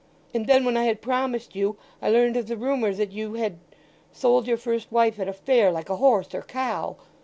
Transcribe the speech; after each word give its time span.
And 0.33 0.47
then, 0.47 0.65
when 0.65 0.75
I 0.77 0.85
had 0.85 0.99
promised 0.99 1.55
you, 1.55 1.77
I 2.01 2.09
learnt 2.09 2.35
of 2.35 2.47
the 2.47 2.57
rumour 2.57 2.91
that 2.91 3.11
you 3.11 3.35
had—sold 3.35 4.47
your 4.47 4.57
first 4.57 4.91
wife 4.91 5.19
at 5.19 5.27
a 5.29 5.33
fair 5.33 5.71
like 5.71 5.91
a 5.91 5.97
horse 5.97 6.33
or 6.33 6.41
cow! 6.41 6.95